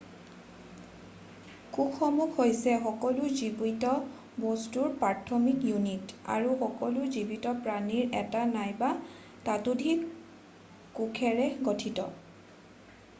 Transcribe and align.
কোষসমূহ 1.75 2.31
হৈছে 2.37 2.71
সকলো 2.85 3.25
জীৱিত 3.41 3.91
বস্তুৰ 4.45 4.95
প্ৰাথমিক 5.03 5.67
ইউনিট 5.73 6.15
আৰু 6.37 6.55
সকলো 6.63 7.05
জীৱিত 7.17 7.53
প্ৰাণী 7.69 8.01
এটা 8.25 8.43
নাইবা 8.57 8.91
ততোধিক 9.51 10.09
কোষেৰে 11.01 11.49
গঠিত 11.71 12.09
হয় 12.13 13.01